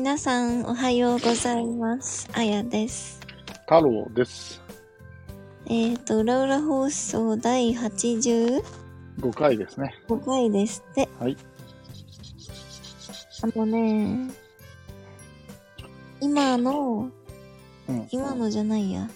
[0.00, 2.26] 皆さんおはようございます。
[2.32, 3.20] あやです。
[3.66, 4.62] 太郎です。
[5.66, 8.64] えっ、と、裏裏放送第85
[9.20, 9.94] 5回ですね。
[10.24, 11.06] 回ですって。
[11.18, 11.36] はい。
[13.42, 14.30] あのね、
[16.22, 17.10] 今の、
[17.86, 18.08] うん。
[18.10, 19.06] 今のじゃないや。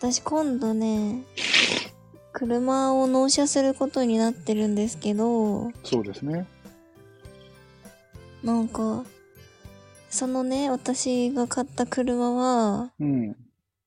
[0.00, 1.22] 私今度ね、
[2.32, 6.46] 車を納車することになってるんですけど、そうですね。
[8.44, 9.02] なんか、
[10.10, 13.36] そのね、私が買った車は、うん。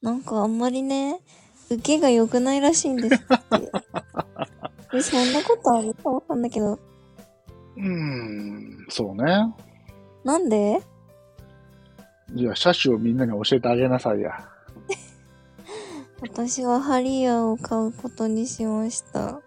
[0.02, 1.20] なんかあんまりね、
[1.70, 3.72] 受けが良くないらしいんですって。
[4.98, 9.54] えそんなことあると思ったんだけど、うーん、そうね。
[10.24, 10.82] なんで？
[12.36, 14.32] じゃあ、車種をみんなに教えてあげなさいや。
[16.22, 19.42] 私はハリアーを買うことにしました。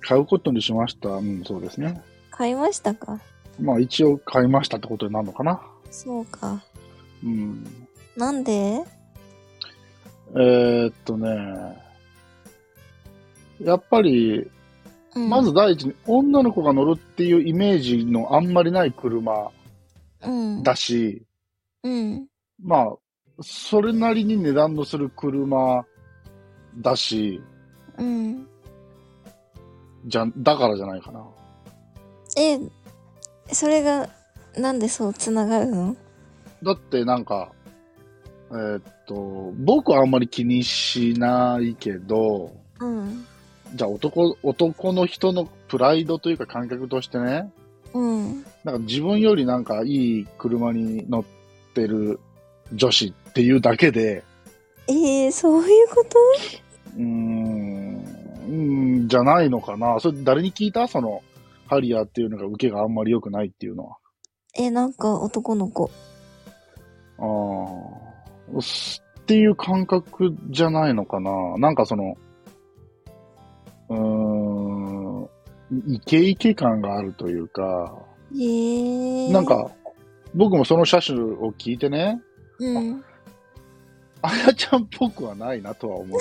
[0.00, 1.10] 買うことにしました。
[1.10, 2.02] うん、そうですね。
[2.30, 3.20] 買いましたか？
[3.60, 5.62] まあ、一応買いましたってことになるのかな。
[5.90, 6.62] そうか。
[7.24, 7.64] うん。
[8.16, 8.82] なんで？
[10.34, 11.28] えー、っとね。
[13.62, 14.50] やっぱり、
[15.14, 19.50] うん、まず第一に、女の子が乗るっていうイメージのあんまりない車
[20.22, 20.62] うん。
[20.62, 21.24] だし、
[21.82, 22.26] うん。
[22.62, 22.96] まあ、
[23.40, 25.84] それなりに値段のする車
[26.78, 27.40] だし、
[27.98, 28.46] うん。
[30.06, 31.26] じゃ、だからじゃないかな。
[32.36, 32.58] え、
[33.52, 34.08] それが、
[34.56, 35.96] なんでそうつながるの？
[36.62, 37.52] だってなんか、
[38.50, 43.26] えーっと、僕はあんまり気にしないけど、うん。
[43.74, 47.52] じゃあ男、男の人のプライドというか感覚としてね、
[47.92, 48.44] うん。
[48.64, 51.24] なんか自分よりなんかいい車に乗っ
[51.74, 52.20] てる
[52.72, 54.24] 女子っていうだけで、
[54.88, 56.18] えー、そういうこと？
[56.96, 58.04] うーん、
[58.46, 60.00] うーんじゃないのかな。
[60.00, 60.88] それ誰に聞いた？
[60.88, 61.22] その、
[61.66, 63.96] ハリアーっていうのが受けがあんまり良くないっていうのは。
[64.58, 65.90] え、なんか男の子。
[67.18, 71.58] ああ、すっていう感覚じゃないのかな。
[71.58, 72.16] なんかその、
[73.88, 75.28] うーん、
[75.86, 77.94] イケイケ感があるというか、
[78.32, 79.32] えー。
[79.32, 79.70] なん、か、
[80.34, 82.20] 僕もその車種を聞いてね、
[82.58, 83.04] うん。
[84.22, 86.20] あやちゃんっぽくはないなとは思っ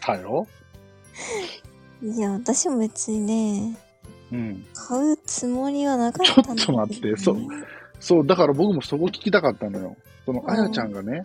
[0.00, 0.46] たよ。
[2.02, 3.76] いや、私も別にね、
[4.34, 4.66] うん。
[4.74, 6.60] 買うつもりはなかったんだけど、ね。
[6.60, 7.36] ちょっと待ってそう
[8.00, 9.96] そう、だから僕もそこ聞きたかったのよ。
[10.26, 11.22] その、うんあやちゃんがね、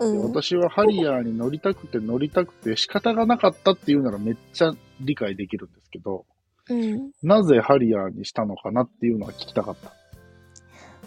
[0.00, 0.22] うん。
[0.24, 6.24] 私はハリアーに乗りたくて乗りたくて仕方がなかったっていうならめっちゃ理解できるんですけど、
[6.68, 7.12] うん。
[7.22, 9.92] なぜハリアーにしたのかなっていうのは聞きたかった。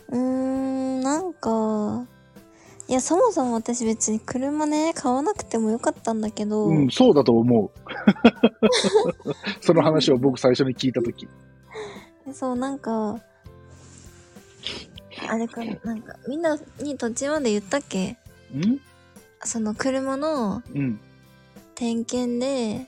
[0.09, 2.07] うーん、なんか、
[2.87, 7.71] いや、そもそも私別に車ね、買わなくてもよかったんだけど、うん、そうだと思う。
[9.61, 11.27] その話を僕最初に聞いたとき。
[12.31, 13.19] そう、なんか、
[15.27, 18.17] あれかな、なんか、みんなに途中まで言ったっけ？
[18.53, 18.79] ん？
[19.43, 20.99] その車のうん。
[21.73, 22.85] 点検で、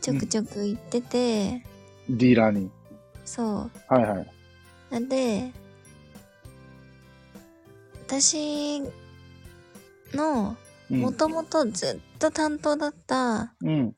[0.00, 1.64] ちょくちょく行ってて、
[2.08, 2.70] ディーラーに。
[3.24, 3.70] そう。
[3.88, 4.26] はいはい。
[4.90, 5.52] なんで、
[8.06, 8.82] 私
[10.12, 10.56] の、
[10.90, 11.00] うん。
[11.00, 13.94] もともとずっと担当だったうん。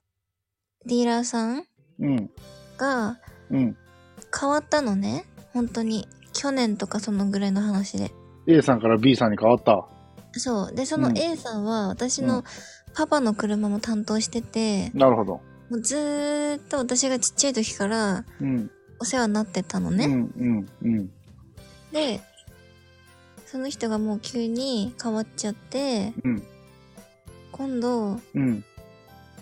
[0.86, 1.64] ディーラーさん
[1.98, 2.30] うん。
[2.78, 3.18] が
[3.50, 3.76] うん。
[4.38, 5.24] 変わったのね。
[5.52, 6.06] 本当に。
[6.32, 8.12] 去年とかそのぐらいの話で。
[8.46, 9.88] A さんから B さんに変わった。
[10.38, 10.72] そう。
[10.74, 12.44] で、そうのん A さんは私うんの
[12.94, 15.32] パパの車も担当してて、なるほど。
[15.70, 18.70] もうずーっと私がちっちゃい時からうん。
[19.00, 20.06] お世話になってたのね。
[20.06, 20.12] うん。
[20.36, 20.68] うん。
[20.82, 21.10] うん。
[21.92, 22.20] で、
[23.56, 26.42] その人がもう急に変わっちゃって、うん。
[27.52, 28.62] 今度、うん。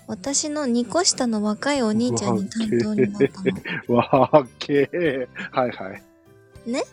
[0.07, 3.53] 私の2個下の若いお兄ちゃんに担当になったの。
[3.97, 5.29] わーけー。
[5.51, 6.71] はいはい。
[6.71, 6.85] ね？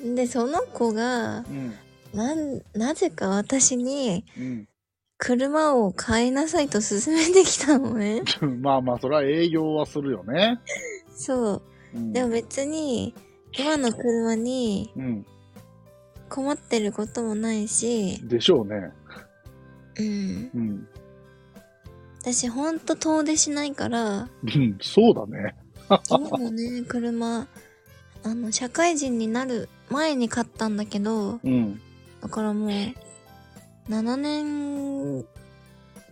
[0.00, 1.74] う で、その子が、ん。
[2.14, 4.68] なん、なぜか私にうん。
[5.18, 8.22] 車を買いなさいと勧めてきたのね。
[8.42, 8.62] うん。
[8.62, 10.60] まあまあ、それは営業はするよね。
[11.10, 11.62] そう。
[11.96, 12.12] うん。
[12.12, 13.12] でも別に、
[13.58, 15.26] 今の車にうん。
[16.28, 18.90] 困ってることもないし、でしょうね。
[19.98, 20.50] うん。
[20.54, 20.88] うん。
[22.20, 24.78] 私ほんと遠出しないから、うん。
[24.80, 25.54] そうだね。
[26.08, 27.46] 今もね、車、
[28.22, 31.80] あの、社会人になる前に買ったんだけど、うん。
[32.22, 32.70] だからもう、
[33.90, 35.24] 7年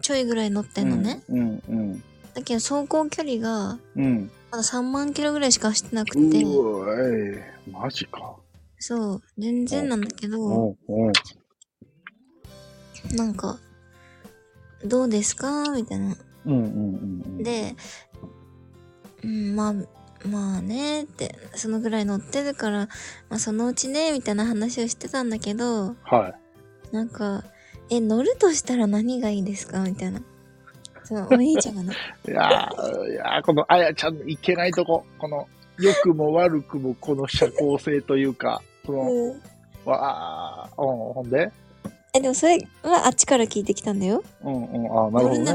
[0.02, 1.22] ちょいぐらい乗ってんのね。
[1.28, 1.62] うん。
[1.68, 2.02] うん。
[2.34, 4.30] だけど走行距離が、うん。
[4.50, 6.50] まだ3万キロぐらいしか走ってなくうて、わ
[6.98, 8.36] えマジか。
[8.82, 10.76] そう、全然なんだけど、
[13.14, 13.60] なんか、
[14.84, 15.70] どうですか？
[15.70, 16.16] みたいな。
[16.46, 17.42] うんうんうんうん。
[17.44, 17.76] で、
[19.22, 19.74] うん、まあ、
[20.26, 22.88] まあねって、そのぐらい乗ってるから、
[23.30, 26.34] まあそのうちね、みたいな話をしてたんだけど、は
[26.90, 27.44] なんか、
[27.88, 29.84] え、乗るとしたら何がいいですか？
[29.84, 30.20] みたいな。
[31.04, 31.92] そのお兄ちゃんがな。
[31.92, 31.96] い。
[32.26, 35.48] いやー、いやーこのあやちゃんのいけないとこ、この、
[35.78, 39.42] 良くも悪くもこの社交性というか、その、うん
[39.84, 41.50] わあ、うん、ほんで？
[42.14, 44.22] え、でもそれはあっちから聞いてきたんだよ。
[44.44, 45.54] うんうん、あなるほどね。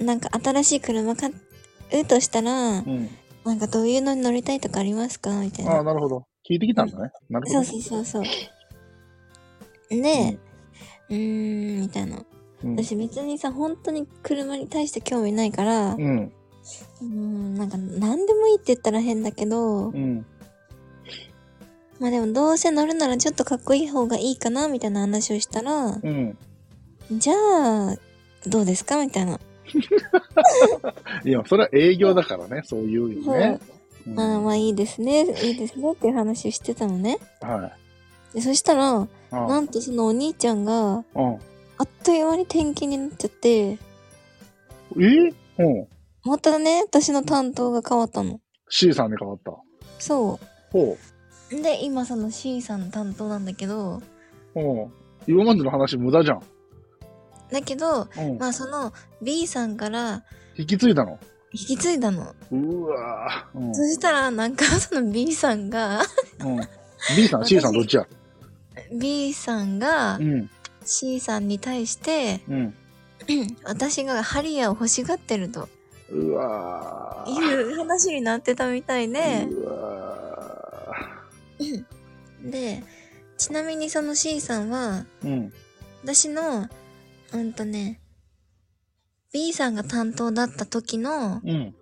[0.00, 3.08] なんか新しい車買うとしたら、うん。
[3.44, 5.40] なんかどういうのに乗りたいとかありますか？
[5.40, 5.82] みたいあな。
[5.82, 6.26] なるほど。
[6.48, 7.10] 聞いてきたんだね。
[7.28, 7.64] なるほど。
[7.64, 8.30] そうそうそうそ
[9.90, 10.00] う。
[10.00, 10.38] で、
[11.08, 12.22] うーん、みたいな。
[12.62, 12.76] うん。
[12.76, 16.32] 私別にさ、本当に車に対して興味ないから、ううん。
[17.02, 20.24] ーん、なんか何でもいいって言ったら変だけど、うん。
[21.98, 26.38] まあでもどうせ乗るならちょっとかっこいい方がいいかな、みたいな話をしたら、うん。
[27.10, 27.96] じゃあ、
[28.46, 29.40] どうですかみたいな。
[31.24, 33.58] いや、それは営業だからね、そういうのね。
[34.06, 37.18] うんまあまあいいですね、いいですねっていう話をしてたのね。
[37.42, 37.70] は
[38.32, 38.36] い。
[38.36, 41.38] でそしたら、あなんとそのお兄ちゃんが、うん。
[41.76, 43.78] あっという間に転勤になっちゃって、え？
[44.96, 45.86] うん。
[46.24, 48.40] またね、私の担当が変わったの。
[48.70, 49.52] C さんに変わった。
[49.98, 50.40] そ
[50.72, 50.98] ほう。
[51.50, 54.02] で、今その C さんの担当なんだけど、う。
[54.54, 55.30] ほう。
[55.30, 56.42] 今までの話無駄じゃん。
[57.50, 58.38] だけど、うん。
[58.38, 58.92] まあその
[59.22, 60.24] B さんから
[60.56, 61.18] 引き継いだの。
[61.52, 62.34] 引き継いだの。
[62.50, 63.48] うわ。
[63.72, 66.02] そしたらなんか その B さんが、
[66.40, 66.60] うん。
[67.16, 68.06] B さん、C さんどっちや
[68.92, 70.50] ？B さんがうん
[70.84, 72.74] C さんに対して、うん。
[73.64, 75.68] 私がハリアーを欲しがってると
[76.10, 77.30] うわぁ。
[77.30, 80.07] いう話になってたみたいで、うわ
[82.42, 82.82] で、
[83.36, 85.28] ちなみにその C さんは、ぁ。
[85.28, 85.52] うん。
[86.02, 86.68] 私の、
[87.32, 88.00] うんとね、
[89.32, 91.74] B さんが担当だった時の、うん。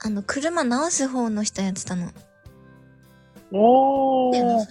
[0.00, 2.10] あの、車直す方の人やってたの。
[3.52, 4.66] おー。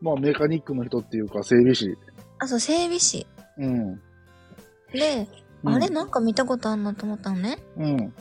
[0.00, 1.96] まあ、メカニックの人っていうか、整備士。
[2.38, 3.26] あ、そう、整備士。
[3.58, 3.94] うん。
[4.92, 5.28] で、
[5.62, 7.58] うんあれなんか見たことあんなと思ったのね。
[7.78, 8.12] うん。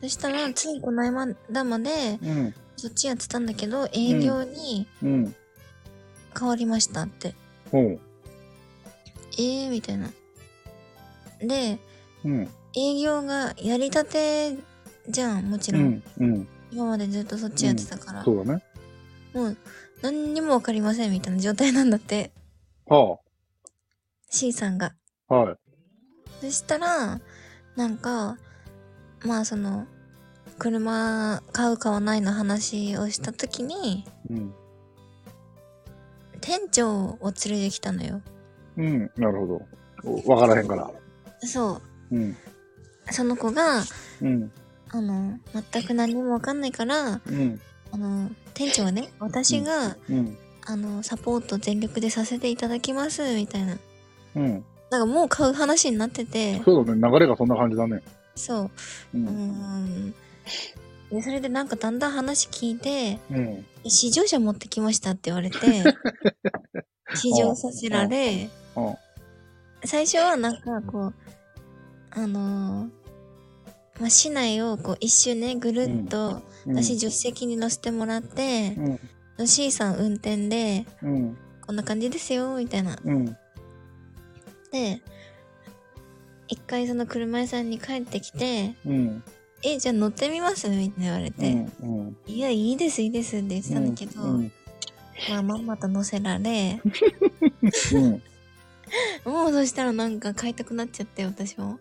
[0.00, 2.54] そしたら、ついこの間まで、うん。
[2.76, 5.34] そっちやってたんだけど、営業にうん。
[6.38, 7.34] 変わりましたって。
[7.70, 8.00] ほう。
[9.38, 10.10] えー、みたいな。
[11.40, 11.78] で、
[12.24, 12.48] うん。
[12.74, 14.56] 営業がやりたて
[15.08, 15.82] じゃん、もちろん。
[15.82, 16.02] うん。
[16.18, 16.48] うん。
[16.70, 18.24] 今までずっとそっちやってたから。
[18.24, 18.62] そうだね。
[19.34, 19.56] もう、
[20.00, 22.32] 何にもわかりませんみたいな状態なんだって。
[22.86, 23.18] は
[24.30, 24.94] C さんが。
[25.28, 25.34] あ。
[25.34, 25.56] はい。
[26.40, 27.20] そしたら、
[27.76, 28.38] なんか、
[29.24, 29.86] まあその、
[30.62, 34.54] 車買う買わないの話をした時に、うん。
[36.40, 38.20] 店長を連れてきたのよ。
[38.76, 39.10] うん。
[39.16, 39.60] なるほ
[40.04, 40.32] ど。
[40.32, 40.88] わからへんから。
[41.40, 41.80] そ
[42.12, 42.16] う。
[42.16, 42.36] うん。
[43.10, 43.82] その子が、
[44.20, 44.52] うん。
[44.90, 45.36] あの、
[45.72, 47.60] 全く何にもわかんないから、うん。
[47.90, 50.38] あの、店長はね、私が、うん。
[50.64, 53.78] あの、サポート全力でさせていただきます、みたいな。
[54.36, 54.64] うん。
[54.90, 57.10] なんかもう買う話になってて、そうだね。
[57.10, 58.00] 流れがそんな感じだね。
[58.36, 58.62] そう。
[58.62, 58.68] う。
[59.14, 60.14] うーん。
[61.10, 63.66] で、それでなんかだんだん話聞いて、うん。
[63.86, 65.56] 試乗車持ってきましたって言われて、
[67.14, 68.96] 試乗させられ、うん。
[69.84, 71.14] 最初はなんかこう、
[72.10, 73.02] あのー
[74.00, 76.76] まあ、市内をこう一周ね、ぐるっと、うん。
[76.76, 78.74] 私助手席に乗せてもらって、
[79.38, 79.46] うん。
[79.48, 81.36] C さん運転で、うん。
[81.64, 82.98] こんな感じですよ、みたいな。
[83.04, 83.36] うん。
[84.72, 85.02] で、
[86.48, 89.22] 一回その車屋さんに帰ってきて、うん。
[89.64, 90.68] え、じゃあ乗ってみます？
[90.68, 91.72] みたいな言われうて、ん。
[91.80, 92.16] うん。
[92.26, 94.52] いや、いいです、いいですって言ってたんだけど、うん。
[95.30, 96.80] まあ、まんまと乗せられ、
[97.94, 98.22] うん。
[99.24, 101.78] もうそしたらなんか買いたくなっちゃって、私も。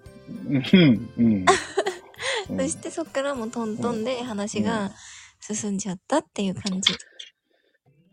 [0.48, 1.10] うん。
[1.18, 1.46] うん。
[2.48, 4.92] そしてそっからもうトントンで話が
[5.40, 6.94] 進んじゃったっていう感じ。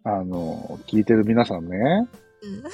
[0.05, 2.09] あの、聞いてる皆さんね、
[2.43, 2.65] うん。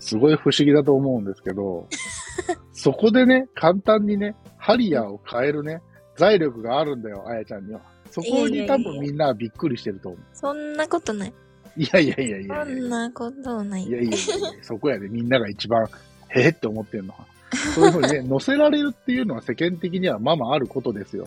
[0.00, 1.88] すごい不思議だと思うんですけど、
[2.72, 5.82] そこでね、簡単にね、ハリアーを変えるね、
[6.20, 7.80] 財力があるんだよ、あやちゃんには。
[8.10, 10.20] そこに多分みんなはびっくりしてると思う。
[10.34, 11.32] そんなことない。
[11.78, 13.90] いやいやいやいやそんなことないい。
[13.90, 14.18] やいやいや
[14.60, 15.88] そこやでみんなが一番、
[16.28, 17.26] へえって思ってんのは。
[17.74, 21.26] そういうふうにね、 乗せられるっていうのは世間的にはまあまああることですよ。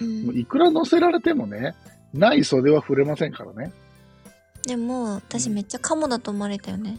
[0.00, 1.74] うんもういくら乗せられてもね、
[2.14, 3.72] ない袖は触れませんからね。
[4.66, 6.98] でも、私めっちゃカモだと思われたよね。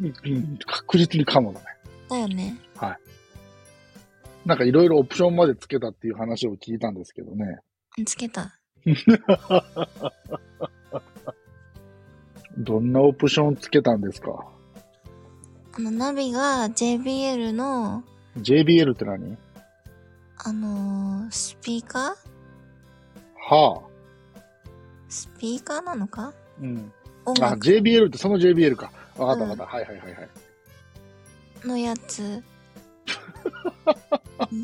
[0.00, 1.66] うんうん確実にかもだね。
[2.08, 2.56] だよね。
[4.50, 7.60] なんかいろいろオプションまでつけたっていう話を聞いたんですけどね。
[8.04, 8.52] つけた。
[12.58, 14.44] どんなオプションつけたんですか？
[15.74, 18.02] あの、ナビが JBL の、
[18.38, 19.38] ?JBL って何？
[20.44, 22.02] あのースピーカー？
[23.54, 24.40] はあ。
[25.08, 26.32] スピーカーなのか？
[26.60, 26.92] うん。
[27.24, 28.90] あ、JBL ってその JBL か。
[29.16, 29.66] わかったわかった。
[29.66, 30.28] はいはいはいはい。
[31.64, 32.42] のやつに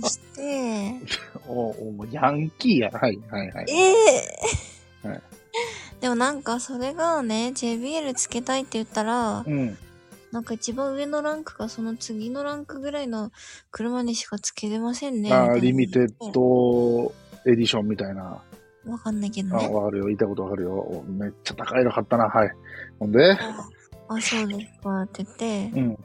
[0.09, 1.00] して、
[1.49, 2.99] おおヤンキーやな。
[2.99, 3.67] はいはいはい。
[3.71, 3.93] え
[5.05, 5.23] えはい
[6.00, 9.79] でもなんかそれがね、JBL つけたいって言ったら、うん。
[10.31, 13.31] なんか一番上のランクかその次のランクぐらいの
[13.71, 15.33] 車にしかつけれませんね。
[15.33, 17.12] あみたいなリミテッド
[17.47, 18.43] エディションみたいな。
[18.87, 19.69] わかんないけどあ、ね。
[19.69, 20.05] わかるよ。
[20.07, 20.75] 言いたいことわかるよ。
[20.75, 22.29] おめっちゃ高いの買ったな。
[22.29, 22.50] はい。
[22.99, 23.33] ほんで？
[23.33, 23.69] あ、
[24.09, 25.99] あそうですかって言って、うん。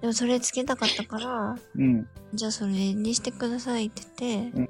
[0.00, 2.08] でもそれつけたかったから、うん。
[2.34, 4.68] じゃあそれにしてくださいって言って、うん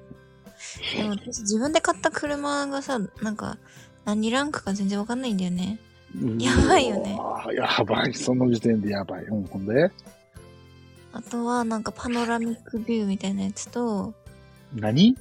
[0.94, 3.56] でも私自分で買った車がさ、なんか
[4.04, 5.78] 何ランクか全然わかんないんだよね。
[6.38, 7.18] やばいよね
[7.54, 8.12] やばい。
[8.12, 9.24] その時点でやばい。
[9.24, 9.44] うん。
[9.44, 9.90] ほんで？
[11.12, 14.12] あとはなんかパノラミックビューみたいなやつと、
[14.74, 15.16] 何？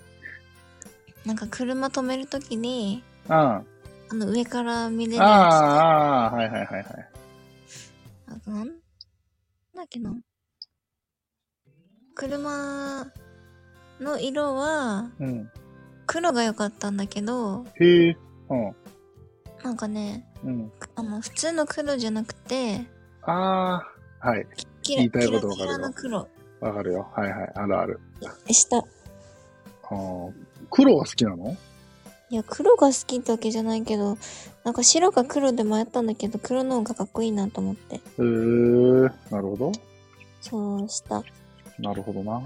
[1.26, 3.62] なんか車止めるときに、あ
[4.10, 5.20] あの上から見れあ。
[5.20, 6.86] るやああ、はいはいはいはい。
[7.68, 7.94] つ。
[8.28, 8.72] あとなん？
[9.80, 10.14] だっけな。
[12.16, 13.06] 車
[14.02, 15.50] の色はうん。
[16.06, 18.18] 黒が良かったんだけど、へえ。
[18.50, 18.76] うん。
[19.64, 20.72] なんかね、うん。
[20.96, 22.86] あの普通の黒じゃなくて、
[23.22, 23.82] あ
[24.22, 24.28] あ。
[24.28, 24.46] はい。
[24.82, 26.28] キ言いたいことわかる黒
[26.60, 27.08] わかるよ。
[27.16, 27.52] はいはい。
[27.56, 28.00] あるある。
[28.46, 28.78] でした。
[28.80, 30.34] あー
[30.70, 31.56] 黒が好きなの？
[32.32, 34.18] いや、黒が好きってわけじゃないけど、
[34.64, 37.96] なんか白か黒で迷ったんだけど、黒の方がかっこいいなと思って。
[37.96, 39.12] へえー。
[39.32, 39.72] なるほど。
[40.42, 41.24] そうした。
[41.80, 42.40] なるほどな。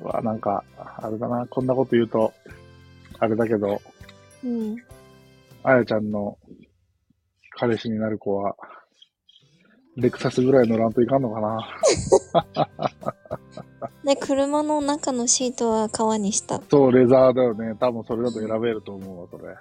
[0.00, 1.46] うわ、なんか、あれだな。
[1.46, 2.32] こんなこと言うと、
[3.18, 3.80] あれだけど、
[4.44, 4.76] うん。
[5.62, 6.36] あやちゃんの
[7.58, 8.54] 彼氏になる子は、
[9.96, 13.14] レクサスぐらい乗らんといかんのかな。
[14.04, 16.60] で、車の中のシートは革にした。
[16.70, 17.74] そう、レザーだよね。
[17.78, 19.54] 多分それだと選べると思うわ、それ。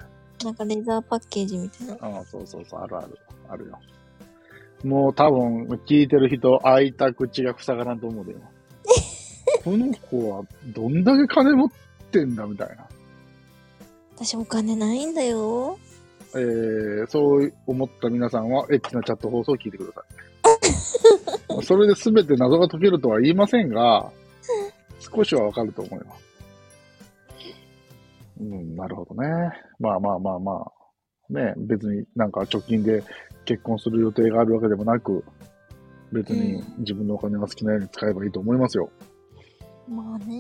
[0.44, 1.94] なんかレザーパッケージみたいな。
[2.01, 3.20] ああ、そうそうそう、あるある。
[3.50, 3.80] あるよ。
[4.84, 8.39] もう多分、聞いてる人、開いた口が塞がらんと思うでよ。
[9.63, 11.70] この子は、どんだけ金持っ
[12.12, 12.88] てんだ、みたいな。
[14.15, 15.77] 私お金ないんだよ。
[16.36, 20.24] えー、そう思った皆さんは、エッチなチャット放送を聞いてください。
[21.63, 24.12] それで全て謎が解けるとは言いませんが、
[25.00, 26.23] 少しはわかると思います。
[28.39, 29.27] うん、なるほどね。
[29.79, 30.83] まあまあまあまあ。
[31.29, 33.03] ね、別になんか直近で
[33.45, 35.23] 結婚する予定があるわけでもなく、
[36.12, 38.89] 別に自分のお金が好きなように使えばいいと思いますよ。
[39.88, 40.38] まあね。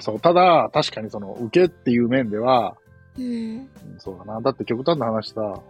[0.00, 2.76] そう、ただ、確かにその、受けっていう面では、
[3.16, 3.24] うん。
[3.24, 4.40] うんそうだな。
[4.40, 5.60] だって極端な話さ、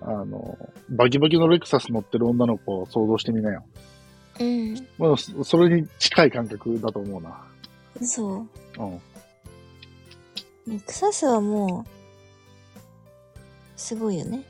[0.00, 0.58] あの、
[0.90, 3.64] バキバキのレクサス乗ってる女の子を想像してみなよ。
[4.40, 4.74] うん。
[4.98, 7.44] まあ、そそれに近い感覚だと思うな。
[8.00, 8.26] 嘘。
[8.28, 8.46] うん。
[10.66, 11.88] レクサスはもう、
[13.76, 14.44] すごいよね。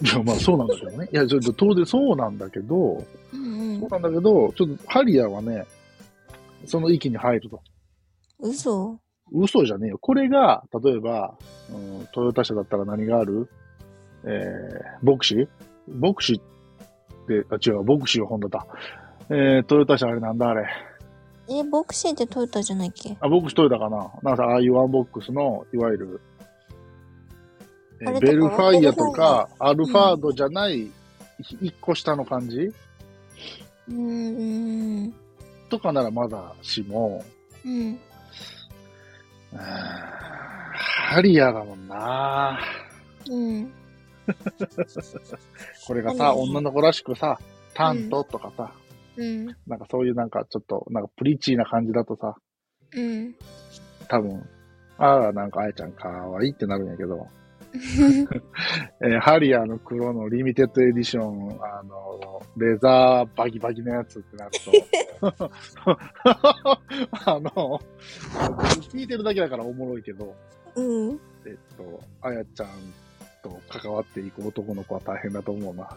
[0.00, 1.08] いや、まあそうなんだけどね。
[1.12, 5.64] いや、ちょっと当然そうなんだけど、うんそうなんだけど、ちょっとハリアーはね、
[6.66, 7.62] その域に入ると。
[8.40, 8.50] うん。
[8.50, 8.98] 嘘？
[9.32, 9.98] 嘘じゃねえよ。
[9.98, 11.38] これが、例えば、
[11.70, 13.48] うん、トヨタ車だったら何がある？
[14.24, 15.48] えー、ボクシー？
[15.88, 16.40] ボクシー？
[16.40, 16.42] っ
[17.60, 18.66] て、あ、違う、ボクシーはホンダだ。
[19.30, 20.66] えー、トヨタ車あれなんだあれ。
[21.48, 23.16] え、ボクシーってトヨタじゃないっけ？
[23.20, 26.20] あ、ボクシートヨタかななんかさ、ああいうワンボックスの、いわゆる、
[28.00, 30.90] えーあれとかベルファイアとか、アルファードじゃない、
[31.60, 32.58] 一個下の感じ？
[32.60, 35.14] うーん。
[35.68, 37.24] とかならまだしも、
[37.64, 37.72] うん。
[37.72, 37.98] うーん
[39.54, 42.58] ハリアーだもんな
[43.28, 43.72] うん。
[45.86, 47.38] これがさ、女の子らしくさ、
[47.74, 48.72] タントとかさ、
[49.16, 49.46] うん。
[49.66, 52.34] なんかそういうなんかちょっと、なんかプリチーな感じだとさ、
[52.94, 53.34] うん。
[54.08, 54.48] 多分、
[54.98, 57.26] ああ、なんかあやちゃんかわいいってなるんやけど、
[59.02, 64.50] えーハリアーの黒のリミテッドエディション、あの、レザーバギバギのやつってなる
[65.20, 65.30] と、
[67.24, 67.80] あの、
[68.90, 70.34] 聞いてるだけだからおもろいけど、
[70.74, 71.20] うん。
[71.46, 72.68] えっと、あやちゃん
[73.42, 75.88] と関わっていく男の子は大変だと思うな。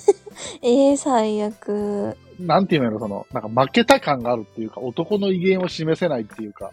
[0.62, 2.16] えー、最悪。
[2.38, 6.72] なんていうのやろ、その、なんか負けた感があるっていうか、男の威厳を示せないっていうか、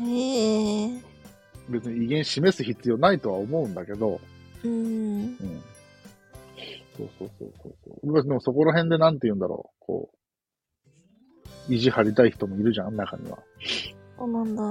[0.00, 1.00] えー。
[1.68, 4.20] 別に威厳示す必要ないとは思うんだけど、
[4.64, 4.72] うん。
[4.72, 5.62] うん。
[6.96, 8.22] そうそうそうそうそう。
[8.22, 10.16] でもそこら辺でなんて言うんだろう、こう、
[11.72, 13.38] 意地張りたい人もいるじゃん、中には。
[14.18, 14.62] そうなんだ。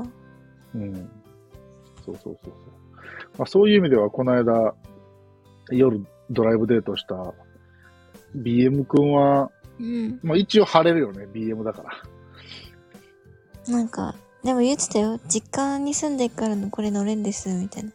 [0.76, 1.10] うん。
[2.06, 2.54] そうそうそうそう。
[3.38, 4.74] まあそういう意味では、この間、
[5.72, 7.34] 夜ドライブデートした
[8.38, 10.20] BM 君は、うん。
[10.24, 13.74] まあ一応晴れるよね、BM だから。
[13.74, 15.20] なんか、でも言ってたよ。
[15.28, 17.92] 実家に住んでからのこれ乗れんです、みたいな。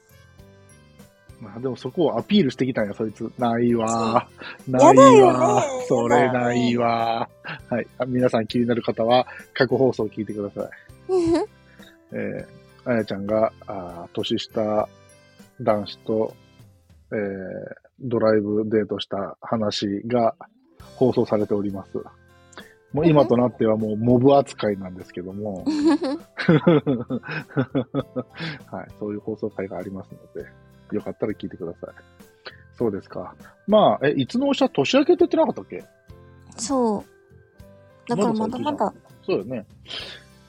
[1.40, 3.32] まあでもそこをアピールしてきたんや、そいつ。
[3.38, 4.28] ないわ
[4.66, 5.62] ないわ。
[5.88, 7.75] それないわー。
[7.75, 7.87] はい。
[7.99, 10.70] あ皆さん気になる方は、過去放送を聞いてください。
[12.12, 14.88] えー、あやちゃんが、あー年下
[15.61, 16.35] 男子と、
[17.12, 17.19] えー、
[18.00, 20.35] ドライブデートした話が
[20.97, 21.99] 放送されております。
[22.93, 25.64] もう今となってはもうモブ扱いなんですけども、
[28.67, 30.49] はい、そういう放送回がありますので、
[30.97, 31.90] よかったら聞いてください。
[32.75, 33.35] そうですか。
[33.69, 35.85] まあ、え、いつのおしゃ年明けって言ってなかったっけ？
[36.57, 37.05] そう。
[38.09, 38.93] だからまだまだ。
[39.25, 39.67] そうよね。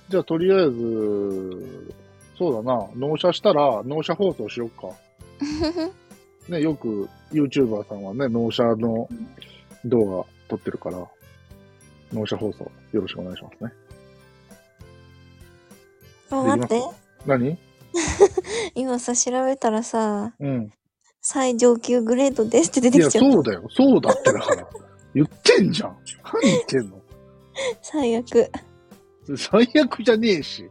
[0.10, 1.94] じゃあ、とりあえず、
[2.42, 4.90] そうだな、納車したら、納車放送しよっか。
[6.50, 9.08] ね、よく YouTuber さんはね、納車の
[9.86, 11.08] 動画撮ってるから、
[12.12, 13.72] 納車放送よろしくお願いしますね。
[16.32, 16.82] あ待って。
[17.28, 17.60] 何？
[18.74, 20.74] 今さ、調べたらさ、うん。
[21.22, 23.32] 最上級グレードですって出ていや、きちゃった。
[23.34, 23.68] そうだよ。
[23.70, 24.68] そうだってだから。
[25.14, 25.98] 言ってんじゃん。
[26.24, 27.00] 何言ってんの？
[27.84, 28.52] 最悪。
[29.38, 30.68] 最悪じゃねえし。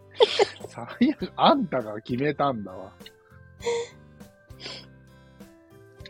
[0.99, 2.93] 最悪、あんたが決めたんだわ。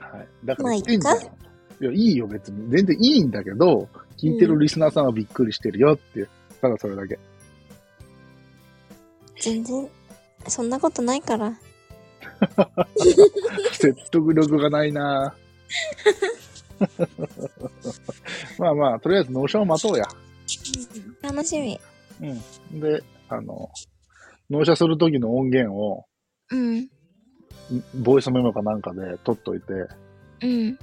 [0.00, 0.28] はい。
[0.44, 1.16] だから言ってんじゃん。
[1.16, 2.70] まいや、いいよ、別に。
[2.70, 6.28] 全然いいんだけど、聞いてるリスナーさんはびっくりしてるよって。
[6.60, 7.18] ただそれだけ。
[9.40, 9.88] 全然、
[10.46, 11.58] そんなことないから。
[13.72, 15.34] 説得力がないな
[18.58, 20.04] まあまあ、とりあえず納車を待とうや。
[21.22, 21.80] 楽しみ。
[22.20, 22.80] うん。
[22.80, 23.70] で、あの、
[24.50, 26.04] 納車するときの音源を、
[26.50, 26.78] うん。
[26.80, 26.88] ん
[27.94, 29.72] ボイスメモかなんかで撮っといて、
[30.42, 30.78] うん。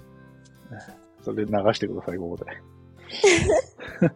[1.23, 2.45] それで流してください、ここで。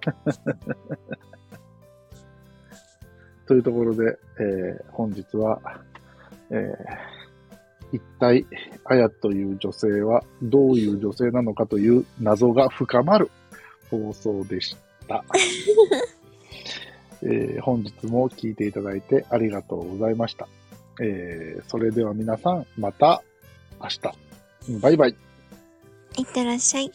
[3.45, 5.61] というところで、えー本日は、
[6.49, 7.21] えー
[7.93, 8.45] 一体、
[8.85, 13.29] あやという女性はどういう女性なのかという謎が深まる
[13.89, 14.77] 放送でし
[15.09, 15.25] た。
[17.23, 20.47] えー本日も聞いていただいてありがとうございました。
[21.01, 23.23] えーそれでは皆さん、また
[23.81, 24.79] 明日。
[24.81, 25.15] バイバイ。
[26.17, 26.91] いってらっしゃい。